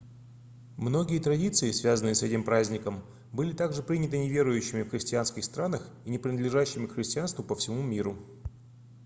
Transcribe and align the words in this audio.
многие 0.77 1.19
традиции 1.19 1.69
связанные 1.69 2.15
с 2.15 2.23
этим 2.23 2.43
праздником 2.43 3.03
были 3.31 3.53
также 3.53 3.83
приняты 3.83 4.17
неверующими 4.17 4.81
в 4.81 4.89
христианских 4.89 5.43
странах 5.45 5.87
и 6.05 6.09
не 6.09 6.17
принадлежащими 6.17 6.87
к 6.87 6.93
христианству 6.93 7.43
по 7.43 7.53
всему 7.53 7.83
миру 7.83 8.17